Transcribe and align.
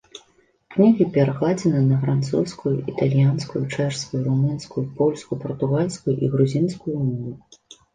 Кнігі 0.75 1.05
перакладзены 1.17 1.81
на 1.91 1.99
французскую, 2.07 2.75
італьянскую, 2.95 3.63
чэшскую, 3.73 4.19
румынскую, 4.31 4.85
польскую, 4.99 5.41
партугальскую 5.47 6.21
і 6.23 6.37
грузінскую 6.37 6.95
мовы. 7.09 7.33